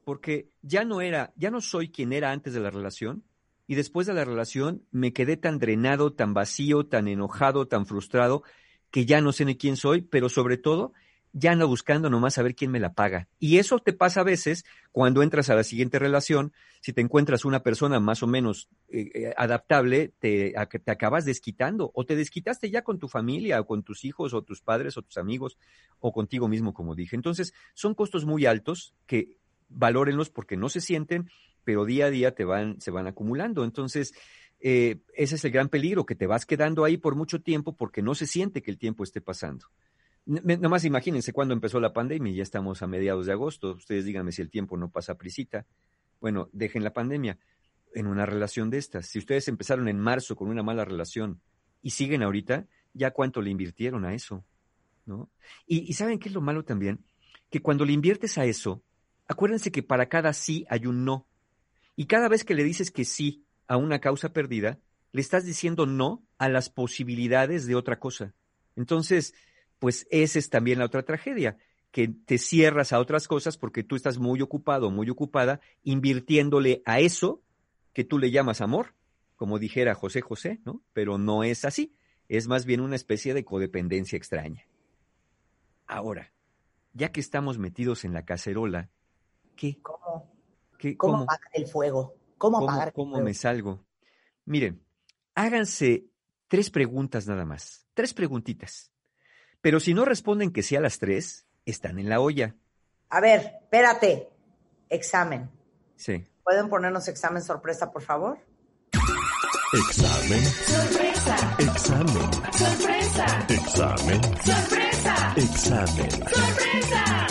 [0.04, 3.24] porque ya no era, ya no soy quien era antes de la relación,
[3.68, 8.42] y después de la relación me quedé tan drenado, tan vacío, tan enojado, tan frustrado,
[8.90, 10.92] que ya no sé ni quién soy, pero sobre todo
[11.38, 13.28] ya ando buscando nomás saber quién me la paga.
[13.40, 17.44] Y eso te pasa a veces cuando entras a la siguiente relación, si te encuentras
[17.44, 22.70] una persona más o menos eh, eh, adaptable, te, te acabas desquitando o te desquitaste
[22.70, 25.58] ya con tu familia o con tus hijos o tus padres o tus amigos
[26.00, 27.18] o contigo mismo, como dije.
[27.18, 29.36] Entonces, son costos muy altos que
[29.68, 31.30] valórenlos porque no se sienten,
[31.66, 33.66] pero día a día te van, se van acumulando.
[33.66, 34.14] Entonces,
[34.62, 38.02] eh, ese es el gran peligro, que te vas quedando ahí por mucho tiempo porque
[38.02, 39.66] no se siente que el tiempo esté pasando.
[40.26, 44.42] Nomás imagínense cuando empezó la pandemia, ya estamos a mediados de agosto, ustedes díganme si
[44.42, 45.66] el tiempo no pasa prisita.
[46.20, 47.38] Bueno, dejen la pandemia
[47.94, 49.06] en una relación de estas.
[49.06, 51.42] Si ustedes empezaron en marzo con una mala relación
[51.84, 54.44] y siguen ahorita, ya cuánto le invirtieron a eso,
[55.06, 55.30] ¿no?
[55.68, 57.06] Y, y ¿saben qué es lo malo también?
[57.52, 58.84] Que cuando le inviertes a eso,
[59.28, 61.28] acuérdense que para cada sí hay un no.
[61.96, 64.80] Y cada vez que le dices que sí a una causa perdida,
[65.12, 68.34] le estás diciendo no a las posibilidades de otra cosa.
[68.76, 69.34] Entonces,
[69.80, 71.58] pues esa es también la otra tragedia,
[71.92, 77.00] que te cierras a otras cosas porque tú estás muy ocupado, muy ocupada, invirtiéndole a
[77.00, 77.42] eso
[77.94, 78.96] que tú le llamas amor,
[79.38, 80.82] como dijera José José, ¿no?
[80.92, 81.96] Pero no es así,
[82.28, 84.68] es más bien una especie de codependencia extraña.
[85.88, 86.34] Ahora,
[86.94, 88.90] ya que estamos metidos en la cacerola,
[89.56, 89.80] ¿qué?
[89.82, 90.36] ¿Cómo?
[90.98, 92.16] ¿Cómo, apagar el fuego?
[92.38, 93.86] ¿Cómo, apagar ¿Cómo me salgo?
[94.46, 94.84] Miren,
[95.34, 96.08] háganse
[96.48, 98.92] tres preguntas nada más, tres preguntitas.
[99.66, 102.54] Pero si no responden que sí a las tres, están en la olla.
[103.10, 104.30] A ver, espérate.
[104.90, 105.50] Examen.
[105.96, 106.24] Sí.
[106.44, 108.38] ¿Pueden ponernos examen sorpresa, por favor?
[109.74, 110.46] Examen.
[110.46, 111.56] Sorpresa.
[111.58, 112.34] Examen.
[112.54, 113.46] Sorpresa.
[113.50, 114.22] Examen.
[114.22, 115.34] Sorpresa.
[115.36, 116.12] Examen.
[116.12, 117.28] Sorpresa.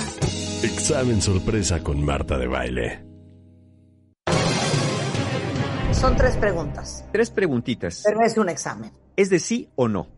[0.65, 3.05] Examen sorpresa con Marta de baile.
[5.93, 7.05] Son tres preguntas.
[7.13, 8.03] Tres preguntitas.
[8.05, 8.93] Pero es un examen.
[9.15, 10.09] ¿Es de sí o no?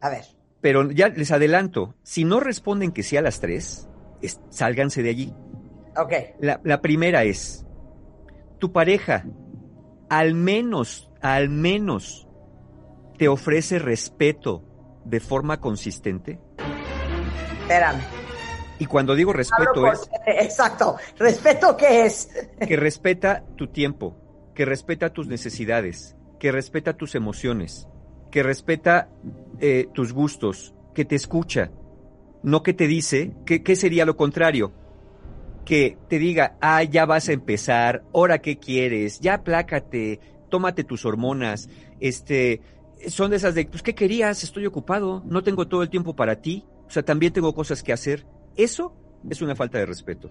[0.00, 0.33] A ver.
[0.64, 3.86] Pero ya les adelanto, si no responden que sí a las tres,
[4.22, 5.34] es- sálganse de allí.
[5.94, 6.10] Ok.
[6.40, 7.66] La, la primera es,
[8.58, 9.26] tu pareja
[10.08, 12.26] al menos, al menos,
[13.18, 14.64] te ofrece respeto
[15.04, 16.40] de forma consistente.
[17.60, 18.00] Espérame.
[18.78, 20.96] Y cuando digo respeto por- es Exacto.
[21.18, 22.30] ¿Respeto qué es?
[22.66, 24.16] que respeta tu tiempo,
[24.54, 27.86] que respeta tus necesidades, que respeta tus emociones,
[28.30, 29.10] que respeta
[29.60, 31.70] eh, tus gustos, que te escucha,
[32.42, 34.72] no que te dice, que, ¿qué sería lo contrario?
[35.64, 41.04] Que te diga, ah, ya vas a empezar, ahora qué quieres, ya plácate, tómate tus
[41.04, 41.68] hormonas,
[42.00, 42.60] este,
[43.08, 44.44] son de esas de, pues, ¿qué querías?
[44.44, 47.92] Estoy ocupado, no tengo todo el tiempo para ti, o sea, también tengo cosas que
[47.92, 48.26] hacer.
[48.56, 48.94] Eso
[49.28, 50.30] es una falta de respeto.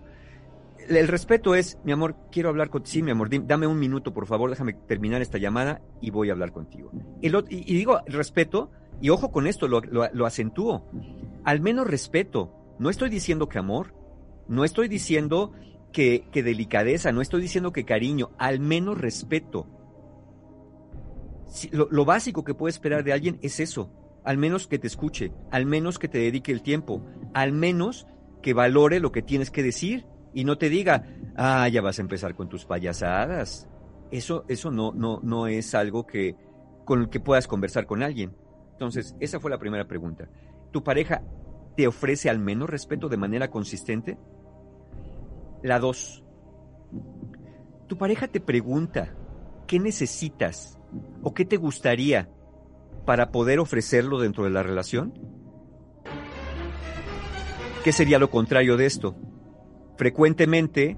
[0.87, 2.91] El respeto es, mi amor, quiero hablar contigo.
[2.91, 6.33] Sí, mi amor, dame un minuto, por favor, déjame terminar esta llamada y voy a
[6.33, 6.91] hablar contigo.
[7.21, 8.69] El ot- y, y digo respeto,
[9.03, 10.89] y ojo con esto, lo, acentúo.
[11.43, 12.53] Al menos respeto.
[12.79, 13.93] No estoy diciendo que amor,
[14.47, 15.51] no estoy diciendo
[15.91, 19.67] que, delicadeza, no estoy diciendo que cariño, al menos respeto.
[21.47, 23.91] Si- lo, lo básico que puede esperar de alguien es eso,
[24.23, 28.07] al menos que te escuche, al menos que te dedique el tiempo, al menos
[28.41, 32.03] que valore lo que tienes que decir y no te diga, ah, ya vas a
[32.03, 33.67] empezar con tus payasadas.
[34.11, 36.37] Eso, eso no, no, no es algo que,
[36.85, 38.41] con el que puedas conversar con alguien.
[38.83, 40.27] Entonces, esa fue la primera pregunta.
[40.71, 41.23] ¿Tu pareja
[41.77, 44.17] te ofrece al menos respeto de manera consistente?
[45.61, 46.21] La dos.
[47.87, 49.15] ¿Tu pareja te pregunta
[49.67, 50.77] qué necesitas
[51.21, 52.29] o qué te gustaría
[53.05, 55.13] para poder ofrecerlo dentro de la relación?
[57.85, 59.15] ¿Qué sería lo contrario de esto?
[59.95, 60.97] Frecuentemente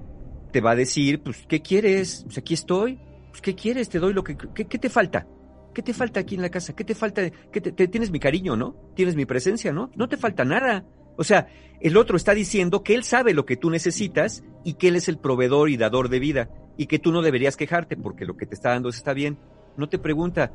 [0.50, 2.22] te va a decir, pues, ¿qué quieres?
[2.24, 2.98] Pues aquí estoy.
[3.30, 3.88] Pues, ¿qué quieres?
[3.88, 4.36] Te doy lo que...
[4.36, 5.28] ¿Qué, qué te falta?
[5.76, 6.74] ¿Qué te falta aquí en la casa?
[6.74, 7.30] ¿Qué te falta?
[7.52, 8.74] ¿Qué te, tienes mi cariño, ¿no?
[8.94, 9.90] Tienes mi presencia, ¿no?
[9.94, 10.86] No te falta nada.
[11.18, 11.48] O sea,
[11.82, 15.06] el otro está diciendo que él sabe lo que tú necesitas y que él es
[15.06, 18.46] el proveedor y dador de vida y que tú no deberías quejarte porque lo que
[18.46, 19.36] te está dando está bien.
[19.76, 20.50] No te pregunta,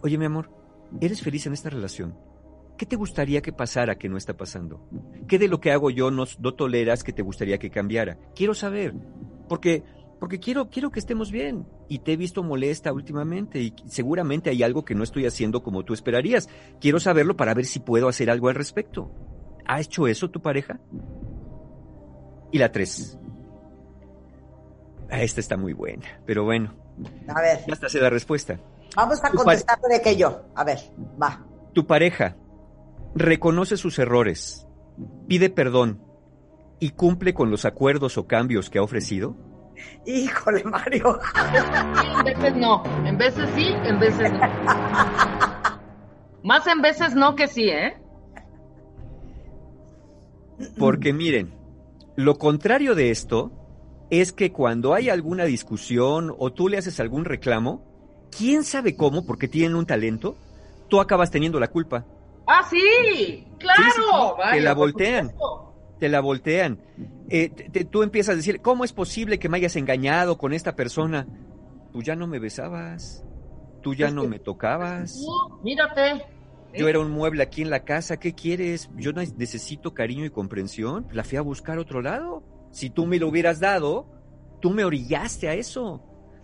[0.00, 0.48] oye mi amor,
[1.02, 2.16] ¿eres feliz en esta relación?
[2.78, 4.88] ¿Qué te gustaría que pasara que no está pasando?
[5.28, 8.16] ¿Qué de lo que hago yo no, no toleras que te gustaría que cambiara?
[8.34, 8.94] Quiero saber,
[9.50, 9.82] porque,
[10.22, 11.66] porque quiero, quiero que estemos bien.
[11.88, 15.84] Y te he visto molesta últimamente y seguramente hay algo que no estoy haciendo como
[15.84, 16.48] tú esperarías.
[16.80, 19.10] Quiero saberlo para ver si puedo hacer algo al respecto.
[19.66, 20.78] ¿Ha hecho eso tu pareja?
[22.52, 23.18] Y la tres.
[25.10, 26.72] Ah, esta está muy buena, pero bueno,
[27.26, 28.60] A ver, ya hasta sé la respuesta.
[28.94, 30.42] vamos a contestar de que yo.
[30.54, 30.78] A ver,
[31.20, 31.44] va.
[31.72, 32.36] Tu pareja
[33.16, 34.68] reconoce sus errores,
[35.26, 36.00] pide perdón
[36.78, 39.50] y cumple con los acuerdos o cambios que ha ofrecido.
[40.06, 41.20] Híjole, Mario.
[42.18, 44.40] En veces no, en veces sí, en veces no.
[46.42, 47.96] Más en veces no que sí, ¿eh?
[50.78, 51.52] Porque miren,
[52.16, 53.52] lo contrario de esto
[54.10, 57.82] es que cuando hay alguna discusión o tú le haces algún reclamo,
[58.36, 60.36] quién sabe cómo, porque tienen un talento,
[60.88, 62.04] tú acabas teniendo la culpa.
[62.46, 63.82] Ah, sí, claro.
[63.82, 64.02] Sí, sí,
[64.38, 65.30] vaya, la voltean.
[65.30, 65.71] supuesto.
[66.02, 66.80] Te la voltean.
[67.28, 70.52] Eh, te- te- tú empiezas a decir, ¿cómo es posible que me hayas engañado con
[70.52, 71.28] esta persona?
[71.92, 73.24] Tú ya no me besabas,
[73.82, 76.24] tú ya no me tocabas, Tú, mírate.
[76.76, 78.90] yo era un mueble aquí en la casa, ¿qué quieres?
[78.96, 82.42] Yo ne- necesito cariño y comprensión, la fui a buscar a otro lado.
[82.72, 84.08] Si tú me lo hubieras dado,
[84.60, 86.02] tú me orillaste a eso.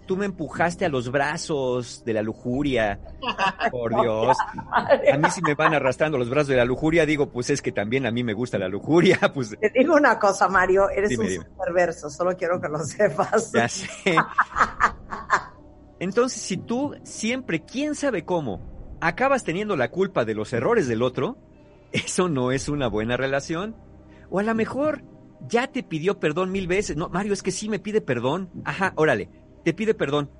[0.09, 2.99] Tú me empujaste a los brazos de la lujuria.
[3.71, 4.38] Por Dios.
[4.73, 7.73] A mí si me van arrastrando los brazos de la lujuria, digo, pues es que
[7.73, 11.25] también a mí me gusta la lujuria, pues Te digo una cosa, Mario, eres Dime,
[11.25, 11.44] un dime.
[11.62, 13.53] perverso, solo quiero que lo sepas.
[13.53, 13.87] Ya sé.
[16.01, 21.03] Entonces, si tú siempre, quién sabe cómo, acabas teniendo la culpa de los errores del
[21.03, 21.37] otro,
[21.92, 23.77] eso no es una buena relación.
[24.31, 25.03] O a lo mejor
[25.47, 26.97] ya te pidió perdón mil veces.
[26.97, 28.51] No, Mario, es que sí me pide perdón.
[28.64, 29.29] Ajá, órale,
[29.64, 30.31] te pide perdón.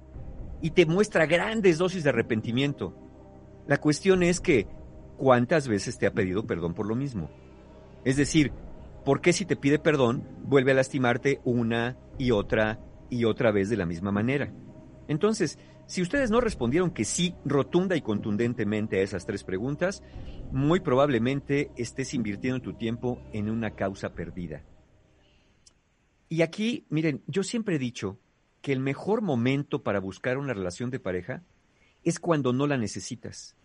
[0.61, 2.95] Y te muestra grandes dosis de arrepentimiento.
[3.67, 4.67] La cuestión es que,
[5.17, 7.31] ¿cuántas veces te ha pedido perdón por lo mismo?
[8.05, 8.53] Es decir,
[9.05, 13.69] ¿por qué si te pide perdón vuelve a lastimarte una y otra y otra vez
[13.69, 14.53] de la misma manera?
[15.07, 20.03] Entonces, si ustedes no respondieron que sí rotunda y contundentemente a esas tres preguntas,
[20.53, 24.65] muy probablemente estés invirtiendo tu tiempo en una causa perdida.
[26.29, 28.19] Y aquí, miren, yo siempre he dicho
[28.69, 31.43] que el mejor momento para buscar una relación de pareja
[32.05, 33.57] es cuando no la necesitas.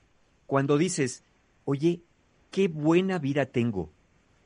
[0.48, 1.26] Cuando dices,
[1.66, 2.04] oye,
[2.52, 3.92] qué buena vida tengo.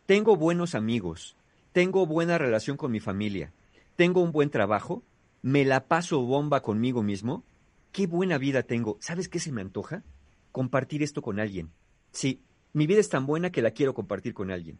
[0.07, 1.37] Tengo buenos amigos.
[1.73, 3.53] Tengo buena relación con mi familia.
[3.95, 5.03] Tengo un buen trabajo.
[5.43, 7.45] Me la paso bomba conmigo mismo.
[7.91, 8.97] Qué buena vida tengo.
[8.99, 10.03] ¿Sabes qué se me antoja?
[10.51, 11.69] Compartir esto con alguien.
[12.11, 12.41] Sí,
[12.73, 14.79] Mi vida es tan buena que la quiero compartir con alguien.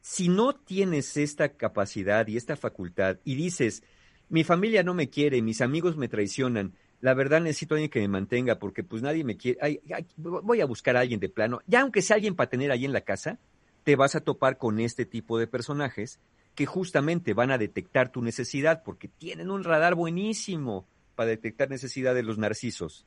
[0.00, 3.82] Si no tienes esta capacidad y esta facultad y dices,
[4.28, 8.00] mi familia no me quiere, mis amigos me traicionan, la verdad necesito a alguien que
[8.00, 9.80] me mantenga porque pues nadie me quiere, ay,
[10.16, 12.92] voy a buscar a alguien de plano, ya aunque sea alguien para tener ahí en
[12.92, 13.38] la casa,
[13.84, 16.18] te vas a topar con este tipo de personajes
[16.56, 22.14] que justamente van a detectar tu necesidad porque tienen un radar buenísimo para detectar necesidad
[22.14, 23.06] de los narcisos.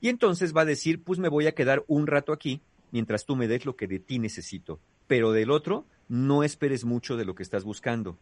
[0.00, 3.36] Y entonces va a decir, pues me voy a quedar un rato aquí mientras tú
[3.36, 4.80] me des lo que de ti necesito.
[5.06, 8.18] Pero del otro, no esperes mucho de lo que estás buscando.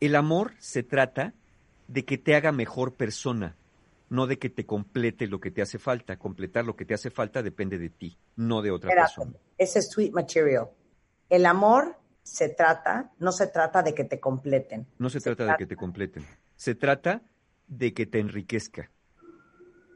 [0.00, 1.34] El amor se trata
[1.86, 3.56] de que te haga mejor persona,
[4.08, 6.16] no de que te complete lo que te hace falta.
[6.18, 9.32] Completar lo que te hace falta depende de ti, no de otra persona.
[9.58, 10.70] ese es sweet material.
[11.28, 14.86] El amor se trata, no se trata de que te completen.
[14.98, 16.24] No se trata de que te completen.
[16.56, 17.22] Se trata
[17.66, 18.90] de que te enriquezca,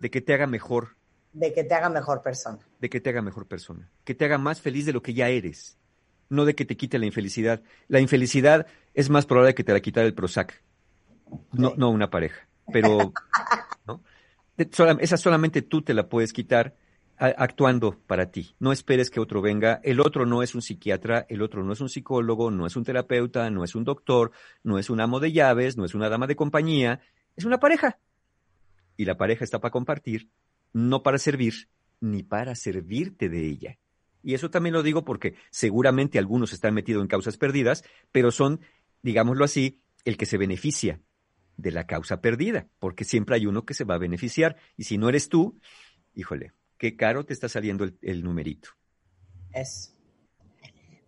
[0.00, 0.96] de que te haga mejor,
[1.32, 2.58] de que te haga mejor persona.
[2.78, 5.28] de que te haga mejor persona, que te haga más feliz de lo que ya
[5.28, 5.76] eres,
[6.28, 7.62] no de que te quite la infelicidad.
[7.88, 10.62] La infelicidad es más probable que te la quitara el Prozac,
[11.52, 11.74] no, Sí.
[11.76, 13.12] no una pareja, pero
[13.86, 14.02] ¿no?
[14.56, 16.76] Esa solamente tú te la puedes quitar
[17.16, 18.54] actuando para ti.
[18.58, 19.80] No esperes que otro venga.
[19.82, 22.84] El otro no es un psiquiatra, el otro no es un psicólogo, no es un
[22.84, 26.26] terapeuta, no es un doctor, no es un amo de llaves, no es una dama
[26.26, 27.00] de compañía,
[27.36, 27.98] es una pareja.
[28.96, 30.28] Y la pareja está para compartir,
[30.72, 31.68] no para servir,
[32.00, 33.78] ni para servirte de ella.
[34.22, 38.60] Y eso también lo digo porque seguramente algunos están metidos en causas perdidas, pero son,
[39.04, 41.00] digámoslo así, el que se beneficia
[41.56, 44.56] de la causa perdida, porque siempre hay uno que se va a beneficiar.
[44.76, 45.60] Y si no eres tú,
[46.14, 48.70] híjole, qué caro te está saliendo el, el numerito.
[49.52, 49.94] Es.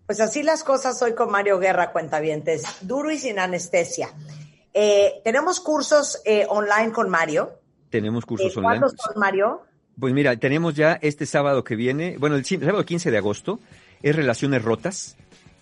[0.06, 4.10] Pues así las cosas hoy con Mario Guerra, cuentavientes, duro y sin anestesia.
[4.72, 7.58] Eh, tenemos cursos eh, online con Mario.
[7.90, 8.78] Tenemos Eh, cursos online.
[8.80, 9.62] ¿Cuántos son, Mario?
[9.98, 13.58] Pues mira, tenemos ya este sábado que viene, bueno, el ci- sábado 15 de agosto,
[14.02, 15.16] es Relaciones Rotas.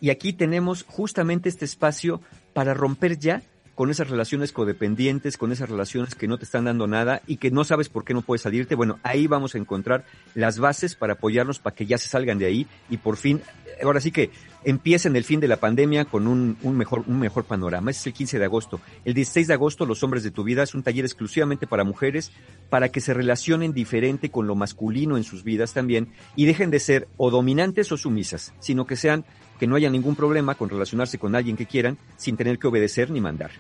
[0.04, 2.20] Y aquí tenemos justamente este espacio
[2.52, 3.40] para romper ya
[3.74, 7.50] con esas relaciones codependientes, con esas relaciones que no te están dando nada y que
[7.50, 8.74] no sabes por qué no puedes salirte.
[8.74, 12.44] Bueno, ahí vamos a encontrar las bases para apoyarnos para que ya se salgan de
[12.44, 13.40] ahí y por fin,
[13.82, 14.30] ahora sí que
[14.64, 17.90] empiecen el fin de la pandemia con un, un mejor, un mejor panorama.
[17.90, 18.80] Es el 15 de agosto.
[19.04, 22.32] El 16 de agosto, Los Hombres de tu Vida es un taller exclusivamente para mujeres,
[22.70, 26.80] para que se relacionen diferente con lo masculino en sus vidas también y dejen de
[26.80, 29.24] ser o dominantes o sumisas, sino que sean,
[29.58, 33.10] que no haya ningún problema con relacionarse con alguien que quieran sin tener que obedecer
[33.10, 33.50] ni mandar.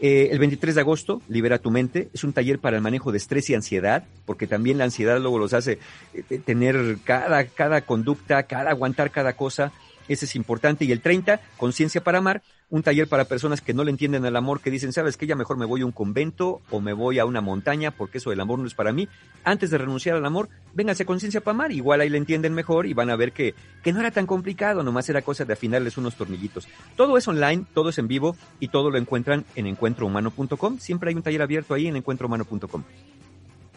[0.00, 3.18] Eh, el 23 de agosto, Libera tu mente, es un taller para el manejo de
[3.18, 5.78] estrés y ansiedad, porque también la ansiedad luego los hace
[6.12, 9.72] eh, tener cada, cada conducta, cada aguantar cada cosa.
[10.08, 10.84] Ese es importante.
[10.84, 14.36] Y el 30, Conciencia para Amar, un taller para personas que no le entienden al
[14.36, 17.18] amor, que dicen, sabes que ya mejor me voy a un convento o me voy
[17.18, 19.08] a una montaña porque eso del amor no es para mí.
[19.44, 21.72] Antes de renunciar al amor, vénganse Conciencia para Amar.
[21.72, 24.82] Igual ahí le entienden mejor y van a ver que, que no era tan complicado,
[24.82, 26.66] nomás era cosa de afinarles unos tornillitos.
[26.96, 30.78] Todo es online, todo es en vivo y todo lo encuentran en encuentrohumano.com.
[30.78, 32.82] Siempre hay un taller abierto ahí en encuentrohumano.com.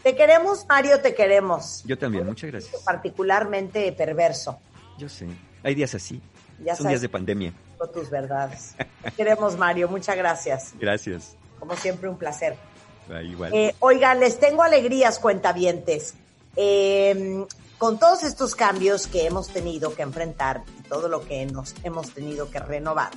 [0.02, 1.82] Te queremos, Mario, te queremos.
[1.84, 2.82] Yo también, muchas gracias.
[2.82, 4.58] Particularmente perverso.
[4.98, 5.26] Yo sé.
[5.62, 6.20] Hay días así.
[6.64, 7.52] Ya Son sabes días de pandemia.
[7.78, 8.74] con tus verdades.
[9.16, 9.88] Queremos, Mario.
[9.88, 10.74] Muchas gracias.
[10.78, 11.36] Gracias.
[11.58, 12.56] Como siempre, un placer.
[13.10, 13.54] Ah, igual.
[13.54, 16.14] Eh, oigan, les tengo alegrías, cuentavientes.
[16.56, 17.44] Eh,
[17.78, 22.10] con todos estos cambios que hemos tenido que enfrentar y todo lo que nos hemos
[22.12, 23.10] tenido que renovar,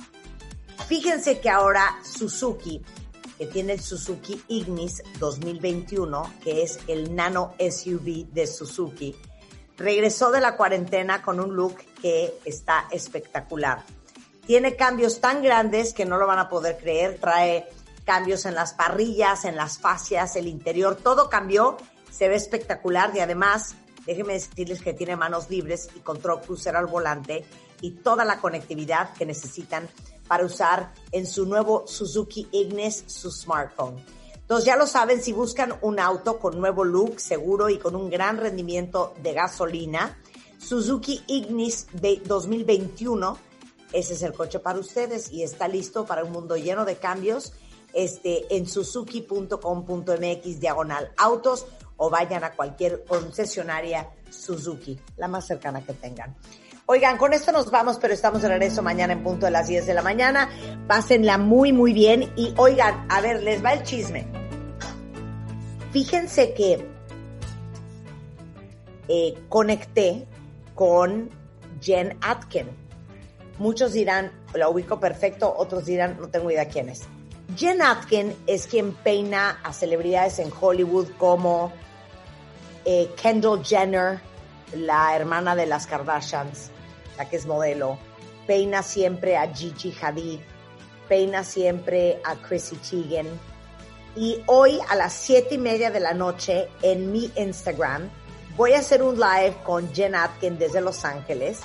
[0.86, 2.80] fíjense que ahora Suzuki,
[3.38, 9.16] que tiene el Suzuki Ignis 2021, que es el nano SUV de Suzuki,
[9.82, 13.82] regresó de la cuarentena con un look que está espectacular.
[14.46, 17.18] Tiene cambios tan grandes que no lo van a poder creer.
[17.20, 17.68] Trae
[18.04, 21.76] cambios en las parrillas, en las fascias, el interior, todo cambió.
[22.10, 23.74] Se ve espectacular y además,
[24.06, 27.44] déjenme decirles que tiene manos libres y control crucero al volante
[27.80, 29.88] y toda la conectividad que necesitan
[30.28, 33.96] para usar en su nuevo Suzuki Ignis, su smartphone.
[34.52, 38.10] Entonces ya lo saben, si buscan un auto con nuevo look, seguro y con un
[38.10, 40.18] gran rendimiento de gasolina,
[40.58, 43.38] Suzuki Ignis de 2021,
[43.94, 47.54] ese es el coche para ustedes y está listo para un mundo lleno de cambios
[47.94, 51.64] este, en suzuki.com.mx diagonal autos
[51.96, 56.36] o vayan a cualquier concesionaria Suzuki, la más cercana que tengan.
[56.84, 59.86] Oigan, con esto nos vamos, pero estamos de regreso mañana en punto de las 10
[59.86, 60.50] de la mañana.
[60.86, 62.34] Pásenla muy, muy bien.
[62.36, 64.41] Y oigan, a ver, les va el chisme.
[65.92, 66.84] Fíjense que
[69.08, 70.26] eh, conecté
[70.74, 71.30] con
[71.80, 72.66] Jen Atkin.
[73.58, 77.02] Muchos dirán, la ubico perfecto, otros dirán, no tengo idea quién es.
[77.56, 81.72] Jen Atkin es quien peina a celebridades en Hollywood como
[82.86, 84.20] eh, Kendall Jenner,
[84.74, 86.70] la hermana de las Kardashians,
[87.18, 87.98] la que es modelo,
[88.46, 90.40] peina siempre a Gigi Hadid,
[91.06, 93.51] peina siempre a Chrissy Teigen.
[94.14, 98.10] Y hoy a las siete y media de la noche en mi Instagram
[98.56, 101.60] voy a hacer un live con Jen Atkin desde Los Ángeles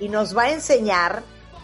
[0.00, 1.22] y nos va a enseñar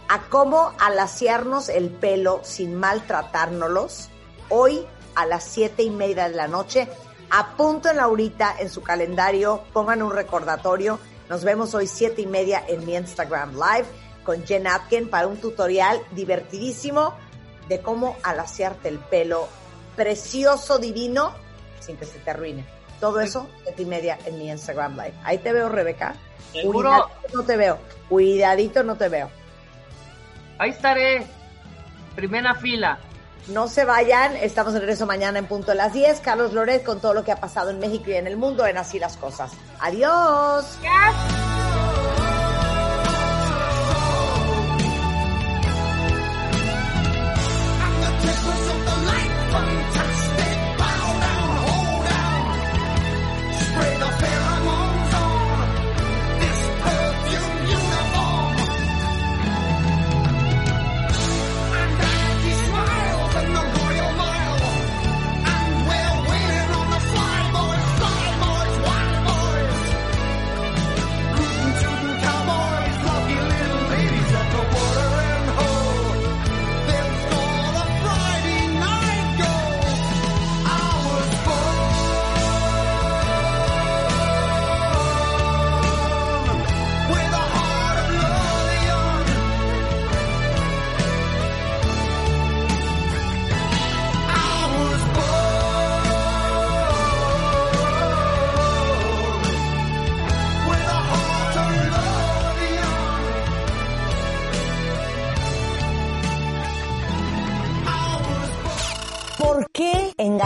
[0.09, 4.09] a cómo alaciarnos el pelo sin maltratárnoslos.
[4.49, 4.87] Hoy
[5.17, 6.89] a las siete y media de la noche.
[7.31, 11.01] Apunten ahorita en su calendario, pongan un recordatorio.
[11.29, 13.87] Nos vemos hoy siete y media en mi Instagram Live
[14.25, 17.15] con Jen Atkin para un tutorial divertidísimo
[17.69, 19.49] de cómo alaciarte el pelo
[19.99, 21.35] precioso, divino,
[21.81, 22.65] sin que se te arruine.
[23.01, 25.15] Todo eso, siete y media en mi Instagram Live.
[25.25, 26.15] Ahí te veo, Rebeca.
[26.53, 26.91] Seguro.
[26.91, 27.79] Cuidadito no te veo.
[28.09, 29.31] Cuidadito no te veo.
[30.59, 31.27] Ahí estaré.
[32.15, 32.99] Primera fila.
[33.49, 36.21] No se vayan, estamos de regreso mañana en punto de las 10.
[36.21, 38.77] Carlos Loret con todo lo que ha pasado en México y en el mundo en
[38.77, 39.53] Así las Cosas.
[39.81, 40.79] Adiós.
[40.81, 41.48] ¿Por